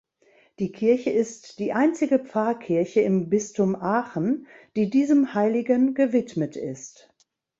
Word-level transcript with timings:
Die 0.57 0.71
Kirche 0.71 1.11
ist 1.11 1.59
die 1.59 1.73
einzige 1.73 2.17
Pfarrkirche 2.17 3.01
im 3.01 3.29
Bistum 3.29 3.75
Aachen, 3.75 4.47
die 4.75 4.89
diesem 4.89 5.35
Heiligen 5.35 5.93
gewidmet 5.93 6.55
ist. 6.55 7.13